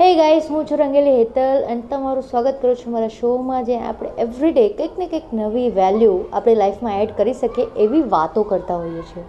[0.00, 4.10] હે ગાઈસ હું છું રંગેલી હેતલ અને તમારું સ્વાગત કરું છું મારા શોમાં જે આપણે
[4.18, 9.02] એવરીડે કંઈક ને કંઈક નવી વેલ્યુ આપણી લાઈફમાં એડ કરી શકીએ એવી વાતો કરતા હોઈએ
[9.02, 9.24] છીએ.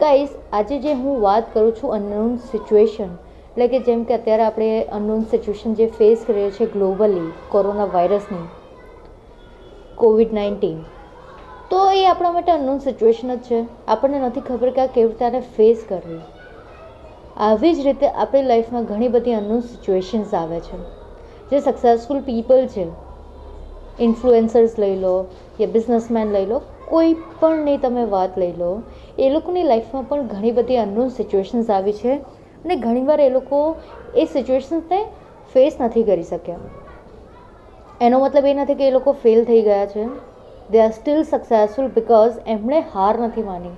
[0.00, 4.84] ગાઈસ આજે જે હું વાત કરું છું અનનોન સિચ્યુએશન એટલે કે જેમ કે અત્યારે આપણે
[4.84, 8.48] અનનોન સિચ્યુએશન જે ફેસ કરીએ છીએ ગ્લોબલી કોરોના વાયરસની
[9.94, 10.78] કોવિડ નાઇન્ટીન
[11.70, 13.64] તો એ આપણા માટે અનનોન સિચ્યુએશન જ છે.
[13.88, 16.33] આપણને નથી ખબર કે આ કેવી રીતે આને ફેસ કરવી.
[17.36, 20.76] આવી જ રીતે આપણી લાઈફમાં ઘણી બધી અનનોન સિચ્યુએશન્સ આવે છે.
[21.50, 22.86] જે સક્સેસફુલ પીપલ છે.
[23.98, 25.26] ઇન્ફ્લુએન્સર્સ લઈ લો
[25.58, 28.82] કે બિઝનેસમેન લઈ લો, કોઈ પણની તમે વાત લઈ લો,
[29.18, 32.14] એ લોકોની લાઈફમાં પણ ઘણી બધી અનનોન સિચ્યુએશન્સ આવી છે
[32.64, 33.76] અને ઘણીવાર એ લોકો
[34.14, 35.06] એ સિચ્યુએશન્સને
[35.52, 36.58] ફેસ નથી કરી શક્યા.
[38.00, 40.06] એનો મતલબ એ નથી કે એ લોકો ફેલ થઈ ગયા છે.
[40.70, 43.70] They are still successful because એમણે હાર નથી માની.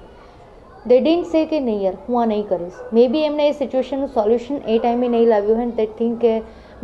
[0.90, 2.76] દે ડિન્ટ સે કે નહીં યાર, હું આ નહીં કરીશ.
[2.96, 6.34] મે બી એમને એ સિચ્યુએશનનું સોલ્યુશન એ ટાઈમે નહીં લાવ્યું હોય ને તે થિંક કે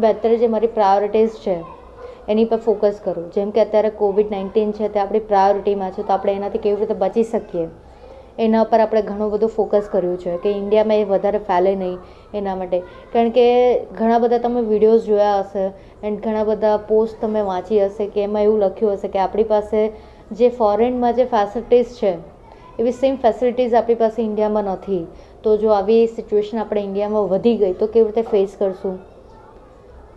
[0.09, 1.55] અત્યારે જે મારી પ્રાયોરિટીઝ છે,
[2.29, 3.29] એની પર ફોકસ કરું.
[3.37, 6.99] જેમ કે અત્યારે કોવિડ નાઇન્ટીન છે, તે આપણી પ્રાયોરિટીમાં છે, તો આપણે એનાથી કેવી રીતે
[7.05, 7.69] બચી શકીએ?
[8.39, 11.97] એના પર આપણે ઘણું બધું ફોકસ કર્યું છે કે ઇન્ડિયામાં એ વધારે ફેલે નહીં
[12.35, 12.83] એના માટે.
[13.15, 13.47] કારણ કે
[13.95, 15.65] ઘણા બધા તમે વિડીયોઝ જોયા હશે
[16.03, 19.81] એન્ડ ઘણા બધા પોસ્ટ તમે વાંચી હશે કે એમાં એવું લખ્યું હશે કે આપણી પાસે
[20.39, 22.15] જે ફોરેનમાં જે ફેસિલિટીઝ છે
[22.81, 25.07] એવી સેમ ફેસિલિટીઝ આપણી પાસે ઇન્ડિયામાં નથી.
[25.43, 28.99] તો જો આવી સિચ્યુએશન આપણે ઇન્ડિયામાં વધી ગઈ, તો કેવી રીતે ફેસ કરશું?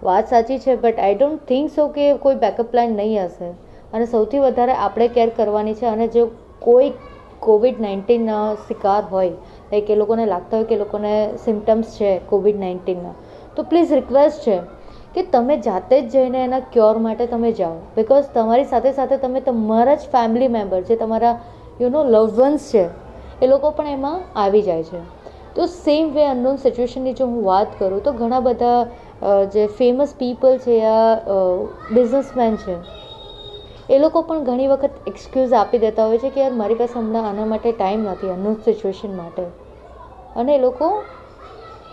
[0.03, 3.49] વાત સાચી છે but I don't think so કે કોઈ બેકઅપ પ્લાન નહીં હશે.
[3.93, 6.91] અને સૌથી વધારે આપણે કેર કરવાની છે, અને જો કોઈ
[7.39, 9.29] કોવિડ નાઇન્ટીનના શિકાર હોય
[9.71, 13.13] લાઈક એ લોકોને લાગતા હોય કે લોકોને સિમ્ટમ્સ છે કોવિડ નાઇન્ટીનના
[13.55, 14.59] તો પ્લીઝ રિક્વેસ્ટ છે
[15.15, 17.75] કે તમે જાતે જ જઈને એના ક્યોર માટે તમે જાઓ.
[17.95, 21.39] બિકોઝ તમારી સાથે સાથે તમે તમારા જ ફેમિલી મેમ્બર જે તમારા
[21.79, 22.85] યુ નો લવ વન્સ છે,
[23.41, 25.01] એ લોકો પણ એમાં આવી જાય છે.
[25.55, 28.79] તો સેમ વે અનનોન સિચ્યુએશનની જો હું વાત કરું, તો ઘણા બધા
[29.53, 31.35] જે ફેમસ પીપલ છે યા
[31.91, 32.75] બિઝનેસમેન છે,
[33.89, 37.27] એ લોકો પણ ઘણી વખત એક્સક્યુઝ આપી દેતા હોય છે કે યાર, મારી પાસે હમણાં
[37.29, 39.45] આના માટે ટાઈમ નથી અનનોન સિચ્યુએશન માટે.
[40.35, 40.87] અને એ લોકો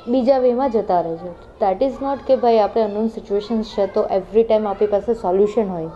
[0.06, 1.30] બીજા વેમાં જતા રહે છે.
[1.60, 5.68] દેટ ઇઝ નોટ કે ભાઈ, આપણે અનનોન સિચ્યુએશન્સ છે તો એવરી ટાઈમ આપણી પાસે સોલ્યુશન
[5.68, 5.90] હોય.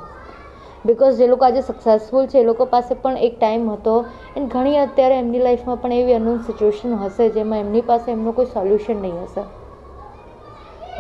[0.87, 4.05] બિકોઝ જે લોકો આજે સક્સેસફુલ છે, એ લોકો પાસે પણ એક ટાઈમ હતો.
[4.37, 8.45] એન્ડ ઘણી અત્યારે એમની લાઈફમાં પણ એવી અનનોન સિચ્યુએશન હશે, જેમાં એમની પાસે એમનું કોઈ
[8.45, 9.41] સોલ્યુશન નહીં હશે.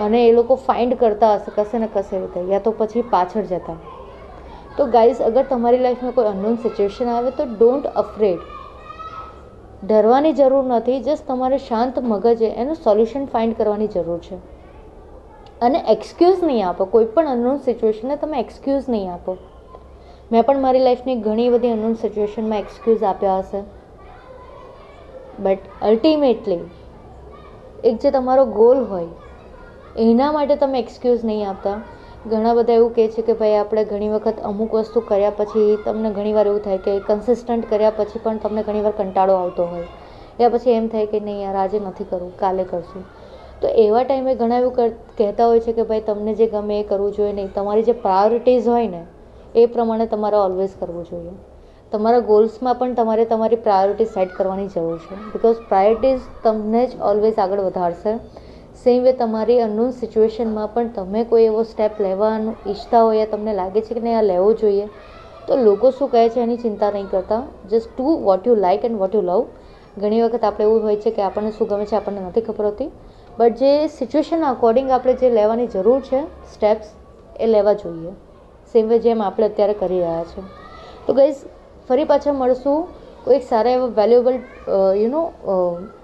[0.02, 3.76] અને એ લોકો ફાઇન્ડ કરતા હશે, કશે ને કશે રીતે, યા તો પછી પાછળ જતા.
[4.78, 8.38] તો ગાઈઝ અગર તમારી લાઈફમાં કોઈ અનનોન સિચ્યુએશન આવે, તો ડોન્ટ અફ્રેડ
[9.84, 14.36] ડરવાની જરૂર નથી જસ્ટ તમારે શાંત મગજે એનું સોલ્યુશન ફાઇન્ડ કરવાની જરૂર છે.
[15.60, 19.36] અને એક્સક્યુઝ નહીં આપો, કોઈ પણ અનનોન સિચ્યુએશનને તમે એક્સક્યુઝ નહીં આપો.
[20.30, 23.60] મેં પણ મારી લાઈફની ઘણી બધી અનનોન સિચ્યુએશનમાં એક્સક્યુઝ આપ્યા હશે.
[25.38, 26.62] બટ અલ્ટિમેટલી
[27.84, 29.12] એક જે તમારો ગોલ હોય,
[30.04, 31.76] એના માટે તમે એક્સક્યુઝ નહીં આપતા.
[32.26, 36.10] ઘણા બધા એવું કહે છે કે ભાઈ, આપણે ઘણી વખત અમુક વસ્તુ કર્યા પછી તમને
[36.12, 39.88] ઘણીવાર એવું થાય કે કન્સિસ્ટન્ટ કર્યા પછી પણ તમને ઘણીવાર કંટાળો આવતો હોય.
[40.40, 43.04] યા પછી એમ થાય કે નહીં યાર, આજે નથી કરવું કાલે કરશું.
[43.60, 47.12] તો એવા ટાઈમે ઘણા એવું કહેતા હોય છે કે ભાઈ, તમને જે ગમે એ કરવું
[47.12, 47.52] જોઈએ નહીં.
[47.54, 49.02] તમારી જે પ્રાયોરિટીઝ હોય ને
[49.56, 51.34] એ પ્રમાણે તમારે ઓલવેઝ કરવું જોઈએ.
[51.92, 55.16] તમારા ગોલ્સમાં પણ તમારે તમારી પ્રાયોરિટી સેટ કરવાની જરૂર છે.
[55.32, 58.14] બિકોઝ પ્રાયોરિટીઝ તમને જ ઓલવેઝ આગળ વધારશે.
[58.76, 63.80] સેમ વે તમારી અનનોન સિચ્યુએશનમાં પણ તમે કોઈ એવો સ્ટેપ લેવાનું ઈચ્છતા હોય તમને લાગે
[63.80, 64.88] છે કે નહીં આ લેવો જોઈએ,
[65.46, 67.40] તો લોકો શું કહે છે એની ચિંતા નહીં કરતા.
[67.66, 69.42] Just to what you like and what you love
[69.96, 72.90] ઘણી વખત આપણે એવું હોય છે કે આપણને શું ગમે છે આપણને નથી ખબર હોતી.
[73.38, 76.20] બટ જે સિચ્યુએશન અકોર્ડિંગ આપણે જે લેવાની જરૂર છે
[76.52, 76.88] સ્ટેપ્સ
[77.40, 78.12] એ લેવા જોઈએ.
[78.76, 80.46] સેમ વે જેમ આપણે અત્યારે કરી રહ્યા છે.
[81.06, 81.42] તો ગઈઝ
[81.88, 82.86] ફરી પાછા મળશું
[83.24, 84.36] કોઈ એક સારા એવા વેલ્યુએબલ
[85.02, 85.22] યુ નો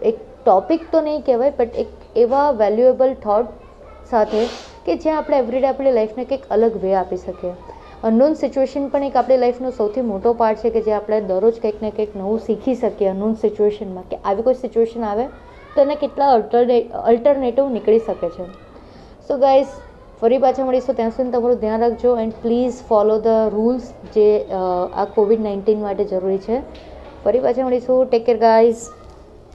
[0.02, 3.52] એક ટોપિક તો નહીં કહેવાય બટ એક એવા વેલ્યુએબલ થોટ
[4.10, 4.40] સાથે
[4.86, 7.52] કે જ્યાં આપણે એવરીડે આપણી લાઈફને કંઈક અલગ વે આપી શકીએ.
[8.04, 11.82] અનનોન સિચ્યુએશન પણ એક આપણી લાઈફનો સૌથી મોટો પાર્ટ છે કે જે આપણે દરરોજ કંઈક
[11.82, 15.26] ને કંઈક નવું શીખી શકીએ અનનોન સિચ્યુએશનમાં કે આવી કોઈ સિચ્યુએશન આવે
[15.76, 18.48] તો એને કેટલા અલ્ટરને અલ્ટરનેટિવ નીકળી શકે છે.
[19.28, 19.72] સો ગાઈઝ
[20.22, 20.96] ફરી પાછા મળીશું.
[20.96, 23.86] ત્યાં સુધી તમારું ધ્યાન રાખજો and please follow the rules
[24.16, 24.26] જે
[25.02, 26.58] આ કોવિડ નાઇન્ટીન માટે જરૂરી છે.
[27.24, 28.02] ફરી પાછા મળીશું.
[28.10, 28.84] Take care guys